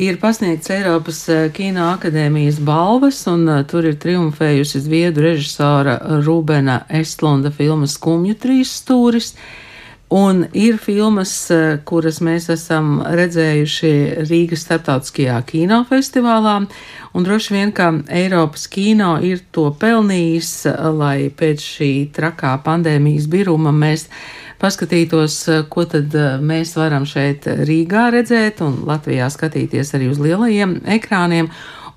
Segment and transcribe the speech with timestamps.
[0.00, 1.18] ir pasniegts Eiropas
[1.52, 9.34] Kino akadēmijas balvas, un tur ir triumfējusi Zviedru režisora Rubena Estlunda filma Skumju trīs stūris.
[10.10, 11.32] Un ir filmas,
[11.86, 13.92] kuras mēs esam redzējuši
[14.26, 16.56] Rīgas starptautiskajā kinofestivālā,
[17.14, 20.54] un droši vien, ka Eiropas kino ir to pelnījis,
[20.96, 24.08] lai pēc šī trakā pandēmijas biruma mēs
[24.60, 25.36] paskatītos,
[25.72, 26.14] ko tad
[26.44, 31.48] mēs varam šeit Rīgā redzēt un Latvijā skatīties arī uz lielajiem ekrāniem,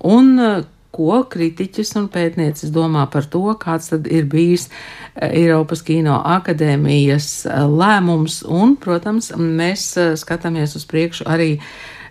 [0.04, 0.64] un
[0.94, 7.30] ko kritiķis un pētniecis domā par to, kāds tad ir bijis eh, Eiropas Kino akadēmijas
[7.48, 11.56] eh, lēmums, un, protams, mēs eh, skatāmies uz priekšu arī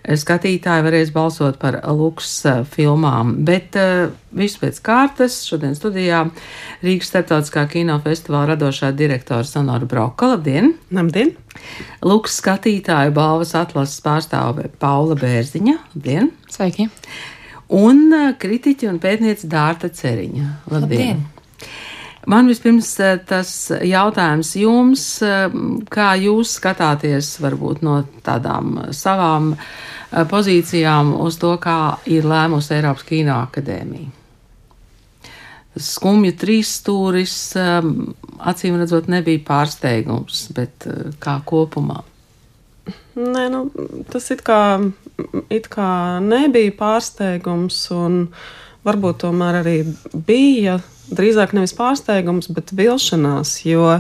[0.03, 2.31] skatītāji varēs balsot par luks
[2.73, 3.35] filmām.
[3.47, 6.25] Bet uh, viss pēc kārtas šodien studijā
[6.83, 10.33] Rīgas starptautiskā kinofestivāla radošā direktora Sonora Broka.
[10.35, 10.73] Labdien!
[10.93, 11.35] Labdien!
[12.03, 15.77] Luks skatītāju balvas atlases pārstāve Paula Bērziņa.
[15.93, 16.33] Labdien!
[16.51, 16.89] Sveiki!
[17.73, 20.49] un kritiķa un pētniece Dārta Ceriņa.
[20.71, 21.23] Labdien!
[21.23, 21.23] Labdien.
[22.29, 22.93] Man vispirms
[23.27, 23.49] tas
[23.83, 25.03] jautājums jums,
[25.91, 29.53] kā jūs skatāties varbūt no tādām savām
[30.31, 34.11] pozīcijām uz to, kā ir lēmusi Eiropas Kino akadēmija.
[35.73, 40.85] Skumju trīs stūris, acīm redzot, nebija pārsteigums, bet
[41.19, 42.03] kā kopumā?
[43.17, 43.65] Nē, nu,
[44.11, 44.61] tas it kā
[45.53, 48.27] it kā nebija pārsteigums, un
[48.83, 49.77] varbūt tomēr arī
[50.13, 50.79] bija
[51.13, 53.57] drīzāk nevis pārsteigums, bet vilšanās.
[53.67, 53.99] Jo,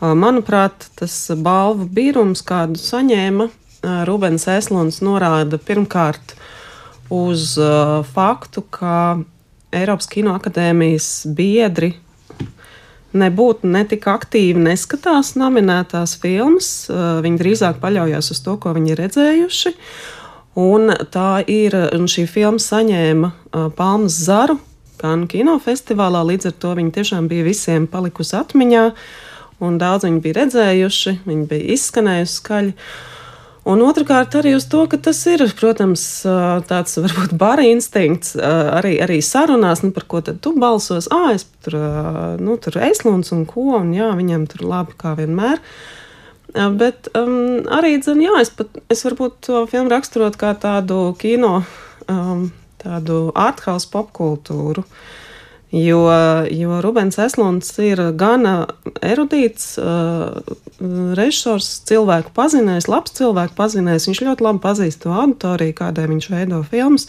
[0.00, 3.48] manuprāt, tas balvu birums, kādu saņēma
[4.08, 6.34] Rubens Eslons, norāda pirmkārt
[7.10, 7.54] uz
[8.12, 8.94] faktu, ka
[9.72, 11.94] Eiropas Kino akadēmijas biedri
[13.10, 16.70] nebūtu ne tik aktīvi neskatās nominētās filmas.
[16.90, 19.72] Viņi drīzāk paļaujas uz to, ko viņi ir redzējuši.
[20.60, 23.30] Un tā ir, un šī filma saņēma
[23.78, 24.58] Palmas zaru
[25.00, 28.82] Kanu kinofestivālā, līdz ar to viņa tiešām bija visiem palikusi atmiņā,
[29.64, 32.74] un daudz viņi bija redzējuši, viņi bija izskanējusi skaļi.
[33.70, 36.02] Un otrkārt, arī uz to, ka tas ir, protams,
[36.68, 41.08] tāds varbūt bara instinkts arī, arī sarunās, nu, par ko tad tu balsos.
[41.12, 41.78] Ah, es tur,
[42.40, 45.60] nu, tur esluns un ko, un jā, viņam tur labi kā vienmēr.
[45.60, 45.99] Uh,
[46.54, 51.60] Bet um, arī, zin, jā, es, pat, es varbūt to filmu raksturot kā tādu kino,
[52.10, 52.48] um,
[52.82, 54.84] tādu arthouse popkultūru.
[55.70, 56.00] Jo,
[56.50, 58.54] jo Rubens Eslons ir gana
[59.06, 60.40] erudīts uh,
[61.14, 64.08] režisors, cilvēku pazinējis, labs cilvēku pazinējis.
[64.10, 67.06] Viņš ļoti labi pazīst to auditoriju, kādai viņš veido filmas.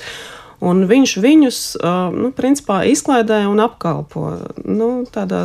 [0.61, 4.27] Un viņš viņus, uh, nu, principā, izklaidē un apkalpo.
[4.61, 5.41] Nu, tādā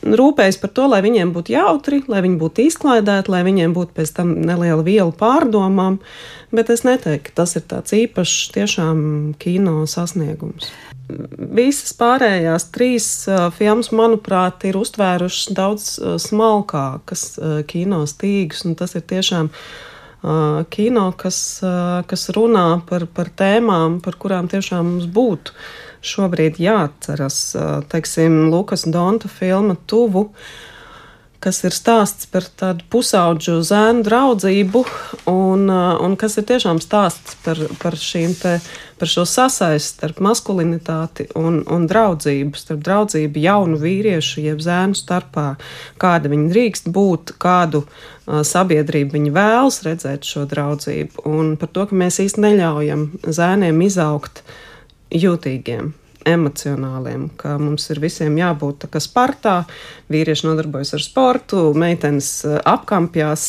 [0.00, 4.14] rūpējas par to, lai viņiem būtu jautri, lai viņi būtu izklaidēti, lai viņiem būtu pēc
[4.16, 5.98] tam neliela viela pārdomām.
[6.54, 9.02] Bet es neteiktu, ka tas ir tāds īpašs tiešām
[9.42, 10.70] kino sasniegums.
[11.10, 13.06] Visas pārējās trīs
[13.56, 17.24] filmas, manuprāt, ir uztvērušas daudz smalkākas
[17.70, 19.50] kino stīgas, un tas ir tiešām
[20.70, 21.38] kino, kas,
[22.06, 25.56] kas runā par, par tēmām, par kurām tiešām mums būtu
[26.02, 27.38] šobrīd jāatceras.
[27.92, 30.30] Teiksim, Lukas Donta filma Tuvu,
[31.40, 34.82] kas ir stāsts par tādu pusauģu zēnu draudzību,
[35.32, 38.52] un, un kas ir tiešām stāsts par, par te,
[39.00, 45.54] par šo sasaisti starp maskulinitāti un, un draudzību, starp draudzību jaunu vīriešu, jeb zēnu starpā,
[46.00, 47.86] kāda viņi drīkst būt, kādu
[48.28, 54.44] sabiedrību viņi vēlas redzēt šo draudzību, un par to, ka mēs īsti neļaujam zēniem izaugt
[54.44, 54.58] uh,
[55.10, 55.94] jūtīgiem.
[56.28, 59.54] Emocionāliem, ka mums ir visiem jābūt tā kā spartā.
[60.12, 63.46] Vīrieši nodarbojas ar sportu, meitenes eh, apkampjās,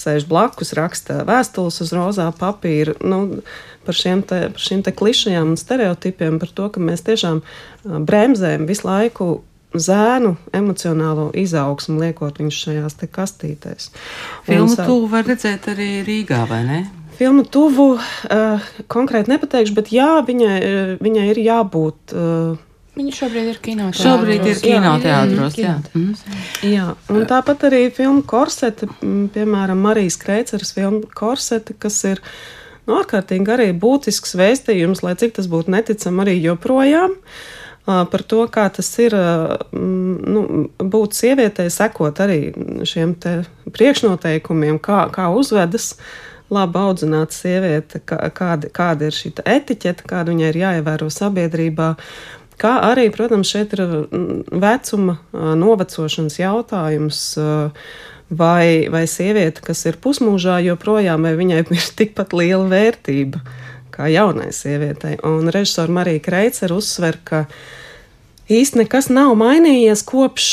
[0.00, 2.96] sēž blakus, raksta vēstules uz rozā papīra.
[3.04, 3.42] Nu,
[3.84, 7.98] par šiem, te, par šiem te klišajām un stereotipiem, par to, ka mēs tiešām eh,
[8.08, 9.28] bremzējam visu laiku
[9.74, 13.90] zēnu emocionālo izaugsmu, liekot viņus šajās kastītēs.
[14.46, 16.84] Filmu tu vari redzēt arī Rīgā, vai ne?
[17.14, 22.14] Filmu tuvu uh, konkrēti nepateikšu, bet jā, viņai, uh, viņai ir jābūt.
[22.14, 22.62] Uh,
[22.94, 24.02] Viņa šobrīd ir kinoteātros.
[24.06, 25.72] Šobrīd ir kinoteātros, jā.
[25.82, 25.94] jā.
[25.98, 26.12] Mm.
[26.70, 26.84] jā.
[27.10, 28.86] Un tāpat arī filma Korsete,
[29.34, 32.22] piemēram, Marijas Kreiceras filma Korsete, kas ir
[32.86, 37.18] nu, ārkārtīgi arī būtisks vēstījums, lai cik tas būtu neticam arī joprojām.
[37.84, 39.12] Par to, kā tas ir
[39.74, 40.44] nu,
[40.78, 42.38] būt sievietei, sekot arī
[42.88, 43.12] šiem
[43.74, 46.06] priekšnoteikumiem, kā, kā uzvedas uh,
[46.54, 51.90] labi audzināta sieviete, kā, kāda, kāda ir šī etiķete, kāda viņai ir jāievēro sabiedrībā.
[52.60, 53.82] Kā arī, protams, šeit ir
[54.62, 57.26] vecuma novecošanas jautājums.
[58.34, 61.26] Vai, vai sieviete, kas ir pusmūžā, joprojām
[61.76, 63.42] ir tikpat liela vērtība
[63.94, 65.18] kā jaunai sievietei.
[65.26, 67.44] Un režisora Marija Kreitsera uzsver, ka
[68.50, 70.46] īsti nekas nav mainījies kopš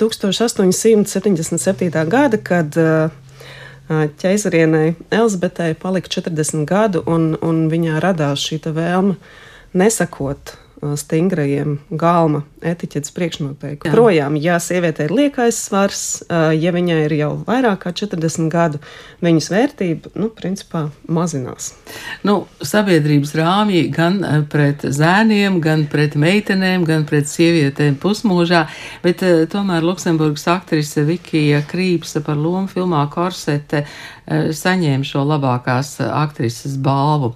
[0.00, 2.08] 1877.
[2.10, 2.76] gada, kad
[3.88, 9.16] ķeizarienei Elzbetei palika 40 gadu, un, un viņā radās šī vēlme
[9.72, 10.56] nesakot
[10.98, 13.94] stingrajiem galma etiķetes priekšnoteikumiem.
[13.94, 18.80] Projām, ja sieviete ir liekais svars, ja viņai ir jau vairāk kā 40 gadu,
[19.22, 21.72] viņas vērtība, nu, principā mazinās.
[22.26, 24.20] Nu, sabiedrības rāmji gan
[24.50, 28.66] pret zēniem, gan pret meitenēm, gan pret sievietēm pusmūžā,
[29.06, 29.22] bet
[29.54, 33.86] tomēr Luksemburgas aktrise Vikija Krīpsa par lomu filmā Korsete
[34.28, 37.32] saņēma šo labākās aktrises balvu.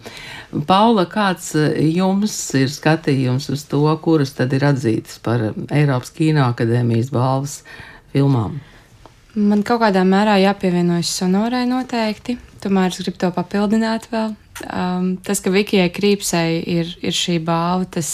[0.69, 7.13] Paula, kāds jums ir skatījums uz to, kuras tad ir atzītas par Eiropas Kino akadēmijas
[7.15, 7.63] balvas
[8.13, 8.61] filmām?
[9.33, 14.35] Man kaut kādā mērā jāpievienojas sonorai noteikti, tomēr es gribu to papildināt vēl.
[14.69, 18.13] Um, tas, ka Vikijai Krīpsai ir, ir šī balva, tas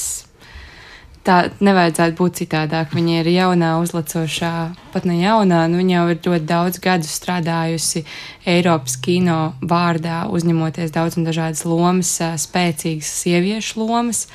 [1.28, 2.94] tā nevajadzētu būt citādāk.
[2.96, 4.52] Viņa ir jaunā, uzlacošā,
[4.94, 8.04] pat ne jaunā, nu viņa jau ir ļoti daudz gadu strādājusi
[8.48, 12.14] Eiropas kino vārdā, uzņemoties daudz un dažādas lomas,
[12.46, 14.26] spēcīgas sieviešu lomas.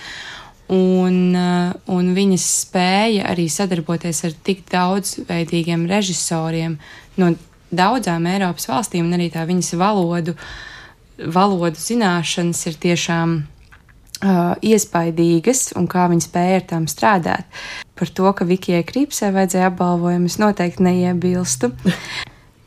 [0.73, 1.35] Un,
[1.91, 6.77] un viņas spēja arī sadarboties ar tik daudzveidīgiem režisoriem
[7.21, 7.33] no
[7.73, 10.35] daudzām Eiropas valstīm, un arī tā viņas valodu,
[11.17, 13.35] valodu zināšanas ir tiešām
[14.23, 17.61] uh, iespaidīgas un kā viņa spēja ar tām strādāt.
[17.97, 21.73] Par to, ka Vikijai Krīpsē vajadzēja apbalvojumu, es noteikti neiebilstu.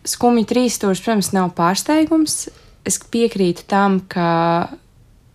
[0.07, 2.47] Skumji trīs stūris, protams, nav pārsteigums.
[2.87, 4.69] Es piekrītu tam, ka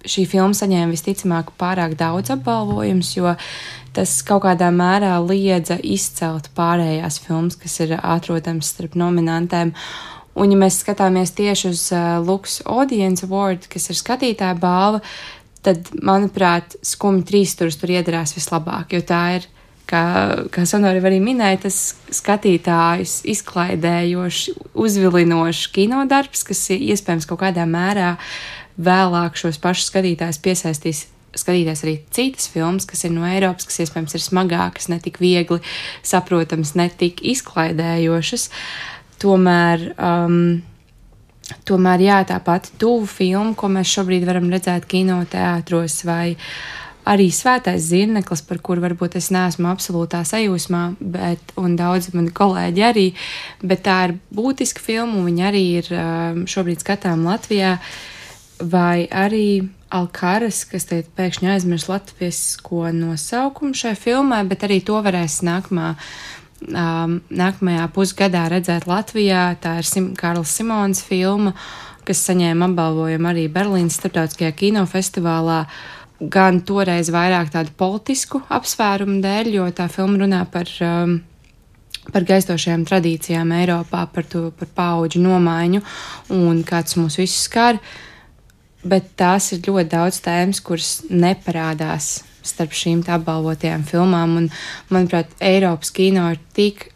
[0.07, 3.35] šī filma saņēma visticamāk pārāk daudz apbalvojumus, jo
[3.95, 9.75] tas kaut kādā mērā liedza izcelt pārējās filmas, kas ir atrodamas starp nominantēm.
[10.31, 15.01] Un, ja mēs skatāmies tieši uz uh, Lux Audience Award, kas ir skatītāja balva,
[15.65, 19.49] tad, manuprāt, skumji trīs stūris tur iedarās vislabāk, jo tā ir.
[19.91, 21.77] Kā, kā Sonora arī minēja, tas
[22.15, 28.13] skatītājus izklaidējošs, uzvilinošs kinodarbs, kas iespējams kaut kādā mērā
[28.83, 31.05] vēlāk šos pašus skatītājus piesaistīs
[31.37, 35.61] skatīties arī citas filmas, kas ir no Eiropas, kas iespējams ir smagākas, ne tik viegli
[36.03, 38.49] saprotamas, ne tik izklaidējošas.
[39.21, 40.59] Tomēr um,
[41.67, 46.37] Tomēr, jā, tā pati tuvu filma, ko mēs šobrīd varam redzēt kinoteātros, vai
[47.11, 52.85] arī Svētais Zirneklis, par kuru varbūt es neesmu absolūtā sajūsmā, bet, un daudzi mani kolēģi
[52.87, 53.07] arī,
[53.65, 57.75] bet tā ir būtiska filma, un viņa arī ir um, šobrīd skatām Latvijā,
[58.61, 65.41] vai arī Alkaras, kas te pēkšņi aizmirs latvisko nosaukumu šai filmai, bet arī to varēs
[65.43, 65.89] nākamā
[66.69, 69.49] um, nākamajā pusgadā redzēt Latvijā.
[69.61, 71.53] Tā ir Sim Karls Simons filma,
[72.07, 75.63] kas saņēma apbalvojumu arī Berlīnas starptautiskajā kinofestivālā.
[76.21, 81.17] Gan toreiz vairāk tādu politisku apsvērumu dēļ, jo tā filma runā par, um,
[82.13, 85.81] par gaistošajām tradīcijām Eiropā, par, to, par pauģu nomaiņu
[86.37, 87.81] un kāds mūs visus skar.
[88.83, 94.37] Bet tās ir ļoti daudz tēmas, kuras neparādās starp šīm apbalvotajām filmām.
[94.39, 94.47] Un,
[94.89, 96.87] manuprāt, Eiropas kino ir tik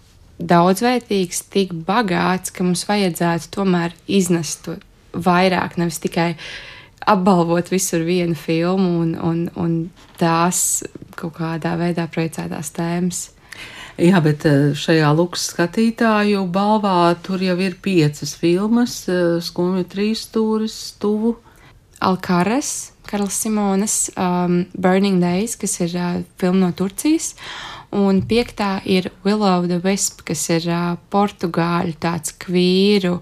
[0.41, 4.79] daudzveidīgs, tik bagāts, ka mums vajadzētu tomēr iznest to
[5.13, 6.33] vairāk, nevis tikai
[7.05, 9.77] apbalvot visur vienu filmu un, un, un
[10.19, 10.83] tās
[11.15, 13.21] kaut kādā veidā projicētās tēmas.
[13.95, 20.25] Jā, bet eh, šajā lukas skatītāju balvā tur jau ir piecas filmas, eh, skumju trīs
[20.27, 21.37] stūris, tuvu.
[22.03, 27.33] Alkares, Karls Simonas um, Burning Days, kas ir uh, filma no Turcijas.
[27.95, 33.19] Un piektā ir Willow the Wisp, kas ir uh, portugāļu tāds kvīru.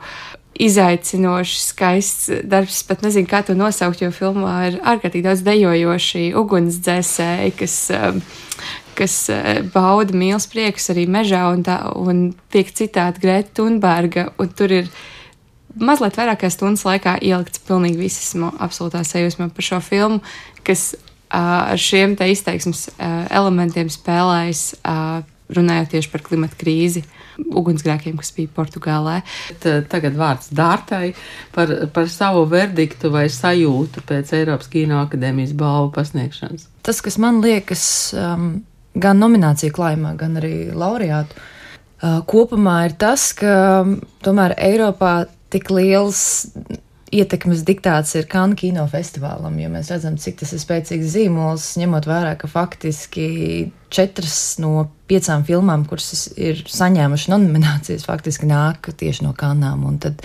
[0.64, 7.56] Izaicinošs, skaists darbs, pat nezinu, kā to nosaukt, jo filmā ir ārkārtīgi daudz dejojoši ugunsdzēsēji,
[7.58, 8.22] kas, um,
[8.98, 14.54] kas uh, bauda mīlas priekus arī mežā, un, tā, un tiek citāta Greta Thunberga, un
[14.54, 14.94] tur ir
[15.80, 20.22] mazliet vairāk kā stundas laikā ielikts pilnīgi visas absolūtā sajūsmā par šo filmu,
[20.68, 20.94] kas
[21.34, 25.22] uh, ar šiem te izteiksmes uh, elementiem spēlējas, uh,
[25.54, 27.04] runājot tieši par klimatu krīzi.
[27.34, 29.16] Ugunsgrēkiem, kas bija Portugālē.
[29.90, 31.16] Tagad vārds Dārtai
[31.54, 36.68] par, par savu verdiktu vai sajūtu pēc Eiropas Kino akadēmijas balvu pasniegšanas.
[36.86, 41.42] Tas, kas man liekas, gan nomināciju klājumā, gan arī laureātu
[42.30, 43.82] kopumā, ir tas, ka
[44.26, 45.16] tomēr Eiropā
[45.54, 46.24] tik liels
[47.14, 52.34] ietekmes diktāts ir Kanu kinofestivālam, jo mēs redzam, cik tas ir spēcīgs zīmols, ņemot vērā,
[52.40, 53.28] ka faktiski
[53.94, 59.84] četras no piecām filmām, kuras ir saņēmuši nominācijas, faktiski nāk tieši no Kanām.
[59.90, 60.24] Un tad,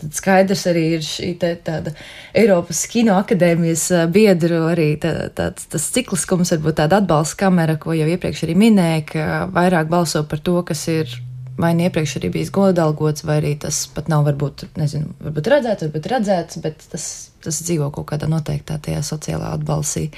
[0.00, 1.92] tad skaidrs arī ir šī te, tāda
[2.38, 8.08] Eiropas Kino akadēmijas biedru arī tā, tāds tas cikliskums, varbūt tāda atbalsta kamera, ko jau
[8.08, 11.12] iepriekš arī minēja, ka vairāk balso par to, kas ir
[11.58, 15.86] vai nu iepriekš arī bijis godalgots, vai arī tas pat nav varbūt, nezinu, varbūt redzēts,
[15.86, 17.08] varbūt redzēts, bet tas,
[17.44, 20.08] tas dzīvo kaut kādā noteiktā tajā sociālā atbalsī.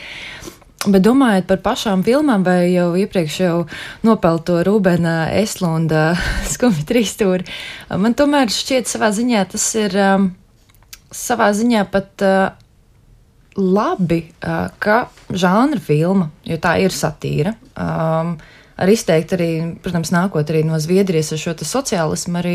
[0.84, 3.54] Bet domājot par pašām filmām, vai jau iepriekš jau
[4.04, 6.10] nopelto Rūbena Eslunda
[6.54, 7.46] skumju trīstūri,
[8.00, 10.28] man tomēr šķiet savā ziņā tas ir um,
[11.14, 12.42] savā ziņā pat uh,
[13.56, 17.54] labi, uh, ka žanra filma, jo tā ir satīra.
[17.74, 18.36] Um,
[18.80, 19.48] ar izteikti arī,
[19.82, 22.54] protams, nākot arī no Zviedrijas ar šo sociālismu, arī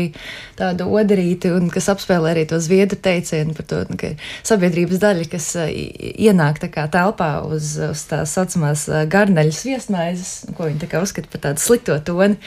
[0.58, 4.12] tādu odarīti, un kas apspēlē arī to zviedru teicienu par to, nu, ka
[4.46, 10.82] sabiedrības daļa, kas ienāk tā kā telpā uz, uz tās saucamās garneļas viesmaizes, ko viņi
[10.84, 12.38] tā kā uzskata par tādu slikto toni,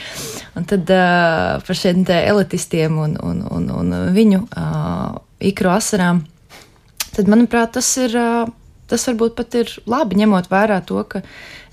[0.58, 6.25] un tad uh, par šiem te elitistiem un, un, un, un viņu uh, ikru asarām,
[7.13, 8.20] tad, manuprāt, tas ir.
[8.20, 8.60] Uh,
[8.93, 11.23] tas varbūt pat ir labi, ņemot vērā to, ka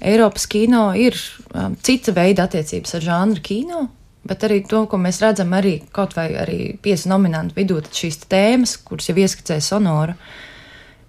[0.00, 1.16] Eiropas kino ir
[1.52, 3.86] um, cita veida attiecības ar žanru kino.
[4.24, 8.18] Bet arī to, ko mēs redzam, arī kaut vai arī piesu nominantu vidū, tad šīs
[8.28, 10.16] tēmas, kuras jau ieskicēja Sonora,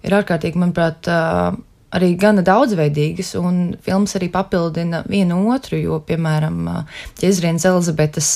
[0.04, 1.52] ir ārkārtīgi, manuprāt, uh,
[1.92, 6.60] arī gana daudzveidīgas, un filmas arī papildina vienu otru, jo, piemēram,
[7.20, 8.30] Jēzrienas Elizabetes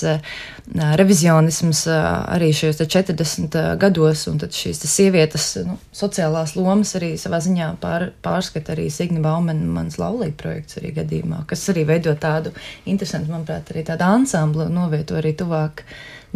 [1.01, 7.71] revizionisms arī šajos 40 gados, un tad šīs sievietes nu, sociālās lomas arī savā ziņā
[7.83, 12.53] pār, pārskata arī Signa Baumena mans laulība projekts arī gadījumā, kas arī veido tādu
[12.85, 15.87] interesantu, manuprāt, arī tādu ansamblu novieto arī tuvāk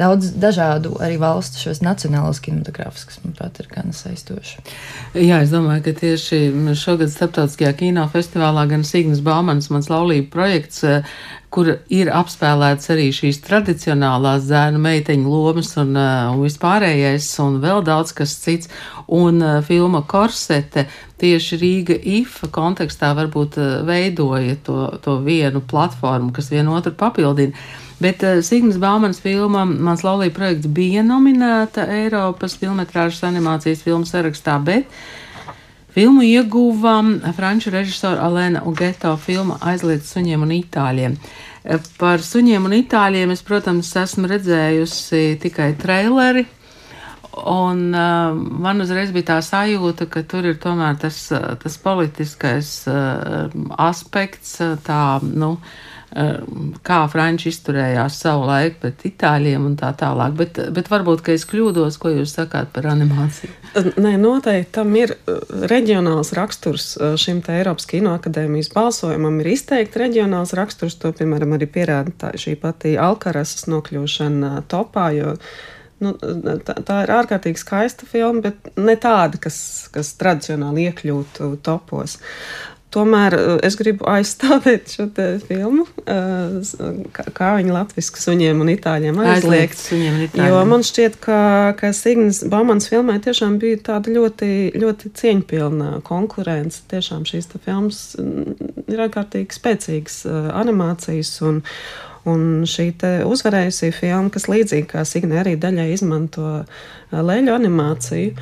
[0.00, 4.62] daudz dažādu arī valstu šos nacionālos kinematogrāfus, kas, manuprāt, ir gan saistoši.
[5.18, 6.40] Jā, es domāju, ka tieši
[6.78, 11.04] šogad starptautiskajā kinofestivālā gan Signas Baumanas mans laulība projekts, eh,
[11.50, 17.82] kur ir apspēlēts arī šīs tradicionālās zēnu meiteņu lomas un, uh, un vispārējais, un vēl
[17.82, 18.70] daudz kas cits.
[19.10, 20.86] Un uh, filma Korsete
[21.18, 27.58] tieši Rīga IFA kontekstā varbūt veidoja to, to vienu platformu, kas vienotru papildina.
[28.00, 34.56] Bet uh, Sigmas Baumanas filma Mans laulība projekts bija nominēta Eiropas filmetrāžas animācijas filmu sarakstā,
[34.64, 34.88] bet
[35.92, 36.96] filmu ieguva
[37.36, 41.18] franču režisora Alēna Ugeto filma Aizliet suņiem un itāļiem.
[41.64, 46.46] Eh, par suņiem un itāļiem es, protams, esmu redzējusi tikai traileri,
[47.30, 51.20] Un uh, man uzreiz bija tā sajūta, ka tur ir tomēr tas,
[51.62, 53.46] tas politiskais uh,
[53.78, 60.34] aspekts, tā, nu, uh, Eh, kā franči izturējās savu laiku pret itāļiem un tā tālāk.
[60.38, 63.52] Bet, bet varbūt, ka es kļūdos, ko jūs sakāt par animāciju?
[64.02, 65.40] Nē, noteikti tam ir eh,
[65.70, 69.38] reģionāls raksturs eh, šim te Eiropas Kinoakadēmijas balsojumam.
[69.42, 75.36] Ir izteikti reģionāls raksturs, to, piemēram, arī pierāda tā, šī pati Alkarasas nokļūšana topā, jo
[76.00, 79.58] Nu, tā, tā ir ārkārtīgi skaista filma, bet ne tāda, kas,
[79.92, 82.14] kas tradicionāli iekļūtu topos.
[82.90, 85.06] Tomēr eh, es gribu aizstāvēt šo
[85.46, 86.72] filmu, eh,
[87.14, 89.78] kā, viņa latviešu suņiem un itāļiem aizliegt.
[89.78, 89.84] aizliegt
[90.50, 91.40] jo man šķiet, ka,
[91.78, 96.82] ka Signas Baumans filmai tiešām bija tāda ļoti, ļoti cieņpilna konkurence.
[96.90, 101.62] Tiešām šīs filmas mm, ir ārkārtīgi spēcīgas eh, animācijas un,
[102.28, 102.90] Un šī
[103.24, 106.64] uzvarējusī filma, kas līdzīgi kā Signe arī daļai izmanto
[107.10, 108.34] leļu animāciju,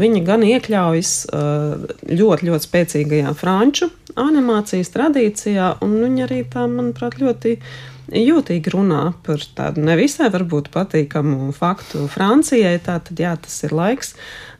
[0.00, 1.12] viņi gan iekļaujas
[2.06, 7.58] ļoti, ļoti spēcīgajā franču animācijas tradīcijā, un viņi arī tā, manuprāt, ļoti
[8.06, 12.78] jūtīgi runā par tādu nevisai varbūt patīkamu faktu Francijai.
[12.86, 14.14] Tātad, jā, tas ir laiks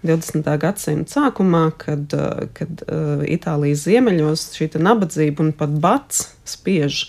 [0.06, 0.50] 20.
[0.62, 2.12] gadsimta sākumā, kad,
[2.58, 2.84] kad
[3.30, 7.06] Itālijas ziemeļos šī nabadzība un pat bats spiež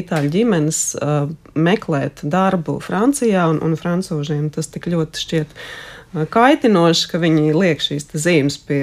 [0.00, 7.08] itāļu ģimenes uh, meklēt darbu Francijā, un, un francūžiem tas tik ļoti šķiet uh, kaitinoši,
[7.12, 8.82] ka viņi liek šīs zīmes pie.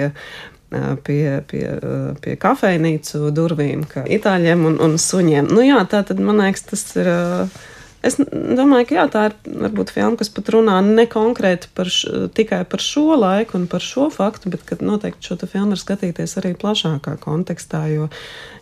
[0.71, 5.49] Uh, pie, pie, uh, pie kafejnīcu durvīm, kā itāļiem un, un suņiem.
[5.51, 7.57] Nu, jā, tā tad man liekas, tas ir uh,
[8.01, 12.31] Es domāju, ka jā, tā ir varbūt filma, kas pat runā ne konkrēti par š,
[12.33, 16.33] tikai par šo laiku un par šo faktu, bet ka noteikti šo filmu var skatīties
[16.41, 18.07] arī plašākā kontekstā, jo,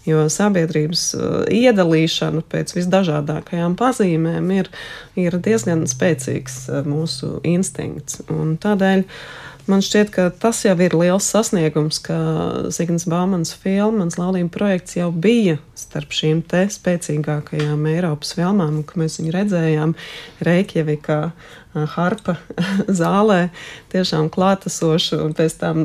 [0.08, 4.72] jo sabiedrības uh, iedalīšana pēc visdažādākajām pazīmēm ir,
[5.16, 8.20] ir diezgan spēcīgs uh, mūsu instinkts.
[8.36, 9.08] Un tādēļ
[9.70, 12.16] Man šķiet, ka tas jau ir liels sasniegums, ka
[12.74, 18.88] Zignis Bāmans filma, mans laulība projekts jau bija starp šīm te spēcīgākajām Eiropas filmām, un
[18.88, 19.94] ka mēs viņu redzējām
[20.48, 21.20] Reikjavikā
[21.74, 22.36] harpa
[23.02, 23.50] zālē,
[23.94, 25.82] tiešām klātesoši un pēc tam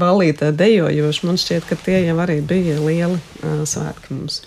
[0.00, 1.26] ballītē dejojoši.
[1.28, 4.40] Man šķiet, ka tie jau arī bija lieli uh, svētki mums.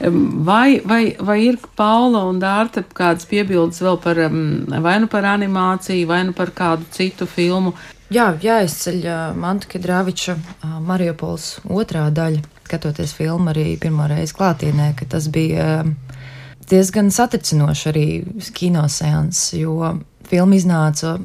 [0.00, 6.06] Vai, vai, vai ir Paula un Dārta kādas piebildes vēl par vai nu par animāciju,
[6.10, 7.74] vai nu par kādu citu filmu?
[8.10, 9.04] Jā, jāizceļ
[9.38, 10.34] Manta Kedrāviča
[10.82, 15.84] Mariupols otrā daļa, skatoties filmu arī pirmo reizi klātienē, ka tas bija
[16.70, 18.06] diezgan satricinoši arī
[18.54, 19.92] kinoseans, jo
[20.30, 21.18] filma iznāca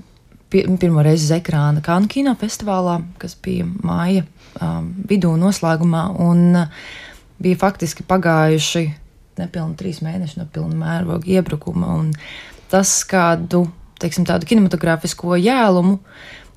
[0.51, 4.23] pirmo reizi uz ekrāna Kanu kinofestivālā, kas bija māja
[4.61, 6.85] um, vidū noslēgumā, un uh,
[7.41, 8.85] bija faktiski pagājuši
[9.39, 12.13] nepilni trīs mēneši no pilna mēroga iebrukuma, un
[12.71, 13.65] tas kādu,
[13.99, 15.97] teiksim, tādu kinematogrāfisko jēlumu,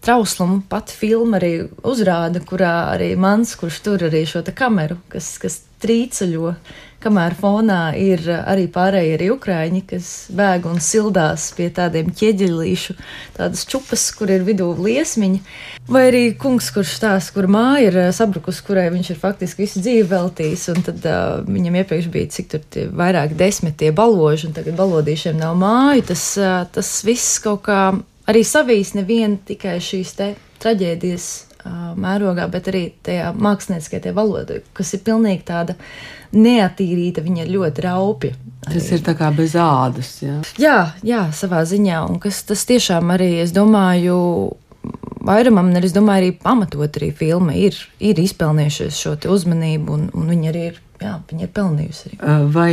[0.05, 1.53] trauslumu pat filma arī
[1.87, 6.55] uzrāda, kurā arī mans, kurš tur arī šo kameru, kas, kas trīceļo
[7.03, 12.97] kamēr fonā ir eh, arī pārējie arī ukrāņi, kas bēg un sildās pie tādiem ķieģelīšu,
[13.39, 15.41] tādas čupas, kur ir vidū liesmiņi,
[15.89, 19.83] vai arī kungs, kurš stāsta, kur māja ir eh, sabrukus, kurai viņš ir faktiski visu
[19.85, 24.49] dzīvi veltījis, un tad uh, viņam iepriekš bija cik tur tie vairāk desmit tie baloži,
[24.49, 27.83] un tagad balodīšiem nav māju, tas, uh, tas viss kaut kā
[28.29, 31.48] arī savīs nevien tikai šīs te traģēdijas
[31.99, 35.77] mērogā, bet arī tajā mākslinieckajā valodā, kas ir pilnīgi tāda
[36.37, 38.37] neatīrīta, viņa ir ļoti raupja.
[38.67, 38.75] Arī.
[38.75, 40.19] Tas ir tā kā bez ādas.
[40.23, 44.19] Jā, jā, jā savā ziņā, un kas tas tiešām arī, es domāju,
[45.25, 50.31] vairumam, un es domāju, arī pamatot arī filma ir, ir izpelnījušies šo uzmanību, un, un
[50.35, 50.85] viņi arī ir.
[50.99, 52.09] Jā, viņa ir pelnījusi.
[52.19, 52.47] Arī.
[52.51, 52.71] Vai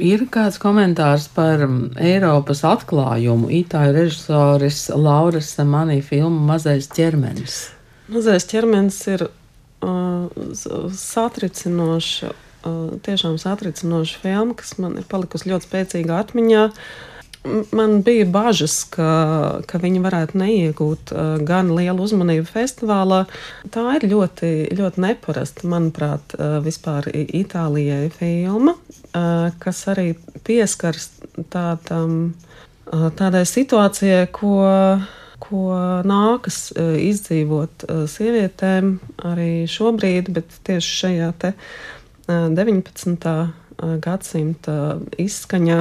[0.00, 1.60] ir kāds komentārs par
[2.00, 3.50] Eiropas atklājumu?
[3.52, 7.58] Itāļu režisoris Lauras Manī filmu Mazais ķermenis.
[8.06, 10.28] Mazais ķermenis ir uh,
[10.94, 16.62] satricinoša, uh, tiešām satricinoša filma, kas man ir palikusi ļoti spēcīga atmiņā.
[17.74, 19.08] Man bija bažas, ka,
[19.70, 23.24] ka viņi varētu neiegūt uh, gan lielu uzmanību festivālā.
[23.74, 30.12] Tā ir ļoti, ļoti neparasta, manuprāt, uh, vispār Itālijai filma, uh, kas arī
[30.46, 31.10] pieskars
[31.50, 32.36] tādam,
[33.18, 34.58] tādai situācijai, ko
[35.42, 35.74] ko
[36.06, 38.96] nākas e, izdzīvot e, sievietēm
[39.28, 41.30] arī šobrīd, bet tieši šajā
[42.26, 43.28] 19.
[43.30, 44.76] E, gadsimta
[45.20, 45.80] izskaņā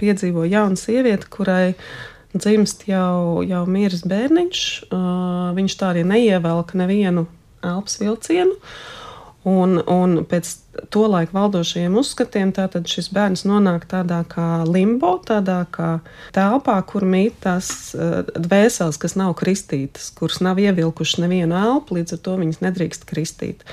[0.00, 1.74] piedzīvo jauna sieviete, kurai
[2.36, 4.64] dzimst jau, jau miris bērniņš.
[5.56, 7.24] Viņš tā arī neievelk nevienu
[7.64, 8.54] elpas vilcienu.
[9.48, 10.50] Un, un pēc
[10.92, 16.02] to laiku valdošajiem uzskatiem, tātad šis bērns nonāk tādā kā limbo, tādā kā
[16.36, 22.18] telpā, kur mīt tās uh, dvēseles, kas nav kristītas, kuras nav ievilkušas nevienu elpu, līdz
[22.18, 23.64] ar to viņas nedrīkst kristīt.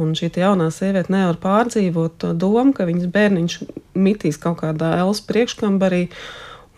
[0.00, 3.58] Un šī jaunā sieviete nevar pārdzīvot to domu, ka viņas bērniņš
[3.96, 6.06] mitīs kaut kādā elpas priekškambarī,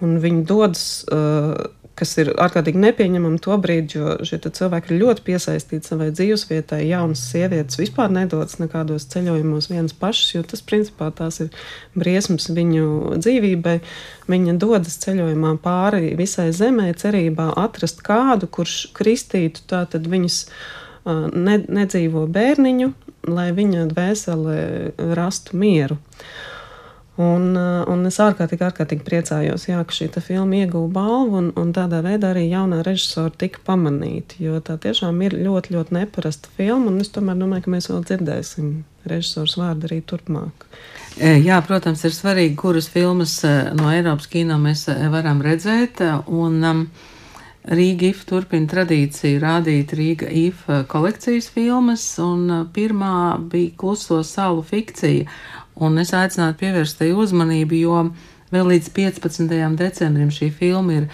[0.03, 0.87] un viņi dodas.
[1.11, 1.59] Uh,
[2.03, 6.81] kas ir ārkārtīgi nepieņemami to brīdi, jo šie cilvēki ir ļoti piesaistīti savai dzīvesvietai.
[6.89, 11.53] Jaunas sievietes vispār nedodas nekādos ceļojumos vienas pašas, jo tas principā tās ir
[11.95, 13.79] briesmas viņu dzīvībai.
[14.33, 20.45] Viņa dodas ceļojumā pāri visai zemē, cerībā atrast kādu, kurš kristītu tātad viņas
[21.07, 22.93] ne, nedzīvo bērniņu,
[23.31, 24.57] lai viņa dvēsele
[25.15, 25.99] rastu mieru.
[27.21, 31.75] Un, eh, un es ārkārtīgi, ārkārtīgi priecājos, jā, ka šī filma ieguva balvu, un, un
[31.77, 34.41] tādā veidā arī jaunā režisora tika pamanīta.
[34.41, 38.03] Jo tā tiešām ir ļoti, ļoti neparasta filma, un es tomēr domāju, ka mēs vēl
[38.09, 38.73] dzirdēsim
[39.05, 40.65] režisors vārdu arī turpmāk.
[41.19, 46.01] E, jā, protams, ir svarīgi, kuras filmas e, no Eiropas kino mēs e, varam redzēt.
[46.33, 46.87] Un, um,
[47.63, 55.29] Rīga IF turpina tradīciju rādīt Rīga IF kolekcijas filmas, un pirmā bija Kluso salu fikcija.
[55.81, 58.03] Un es aicinātu pievērst tai uzmanību, jo
[58.53, 59.49] vēl līdz 15.
[59.79, 61.09] decembrim šī filma ir,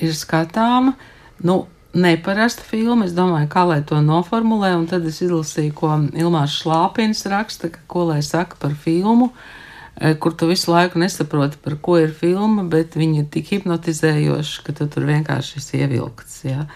[0.00, 0.96] ir skatāma.
[1.44, 3.06] Nu, neparasta filma.
[3.06, 7.82] Es domāju, kā lai to noformulē, un tad es izlasīju, ko Ilmārs Šlāpins raksta, ka,
[7.90, 9.30] ko lai saka par filmu,
[9.96, 14.66] e, kur tu visu laiku nesaproti, par ko ir filma, bet viņa ir tik hipnotizējoša,
[14.66, 16.42] ka tu tur vienkārši esi ievilkts.
[16.48, 16.66] Jā.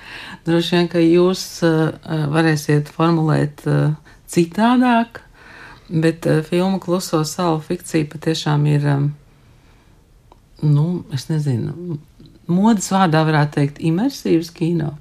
[0.49, 1.95] Droši vien, ka jūs uh,
[2.35, 3.65] varēsiet formulēt
[4.31, 5.23] citādāk,
[5.89, 9.09] Bet uh, filma Kluso salu fikcija patiešām ir, um,
[10.65, 11.99] nu, es nezinu,
[12.49, 14.95] modes vārdā varētu teikt, imersīvs kino.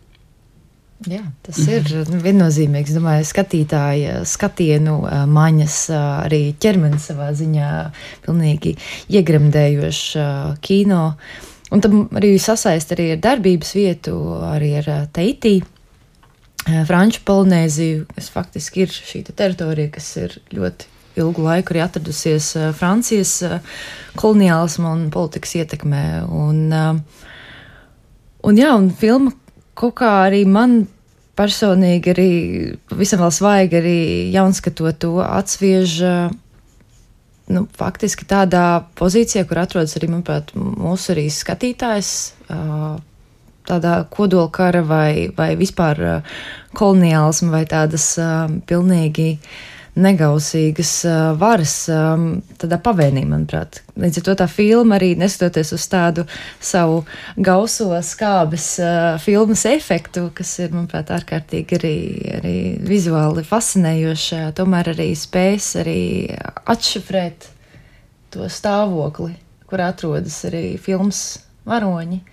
[1.09, 1.83] Jā, tas ir
[2.23, 2.93] viennozīmīgs.
[2.95, 5.79] Domāju, skatītāja skatienu maņas,
[6.23, 7.71] arī ķermenis savā ziņā
[8.23, 8.77] pilnīgi
[9.11, 10.05] iegremdējošs
[10.63, 11.03] kino.
[11.73, 14.15] Un tam arī sasaist arī ar darbības vietu,
[14.47, 15.72] arī ar Teitī Eh,
[16.63, 22.71] Franču Polinēziju, kas faktiski ir šī teritorija, kas ir ļoti ilgu laiku arī atradusies eh,
[22.77, 23.59] Francijas eh,
[24.19, 26.03] koloniālisma un politikas ietekmē.
[26.31, 26.61] Un,
[28.43, 29.33] un jā, un filma
[29.77, 30.83] kaut kā arī man
[31.37, 32.29] personīgi arī
[32.93, 33.99] visam vēl svaigi arī
[34.33, 35.99] jaunskatot to atsviež.
[37.53, 42.11] Nu, faktiski tādā pozīcijā, kur atrodas arī, manuprāt, mūsu arī skatītājs,
[43.67, 46.23] tādā kodolkara vai, vai vispār
[46.77, 48.07] koloniālisma vai tādas
[48.67, 49.53] pilnīgi uh,
[49.93, 52.25] negausīgas uh, varas um,
[52.57, 53.81] tādā pavēnī, manuprāt.
[53.99, 56.25] Līdz ar to tā filma arī neskatoties uz tādu
[56.63, 57.03] savu
[57.37, 61.95] gauso skābes uh, filmas efektu, kas ir, manuprāt, ārkārtīgi arī,
[62.39, 62.57] arī
[62.89, 66.01] vizuāli fascinējoša, tomēr arī spējas arī
[66.73, 67.49] atšifrēt
[68.33, 69.35] to stāvokli,
[69.69, 72.23] kur atrodas arī filmas varoņi.